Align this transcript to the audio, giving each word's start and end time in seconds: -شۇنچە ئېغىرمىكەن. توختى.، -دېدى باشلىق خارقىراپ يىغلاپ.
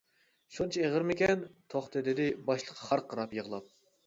-شۇنچە 0.53 0.85
ئېغىرمىكەن. 0.87 1.43
توختى.، 1.75 2.03
-دېدى 2.09 2.27
باشلىق 2.49 2.81
خارقىراپ 2.89 3.39
يىغلاپ. 3.41 3.71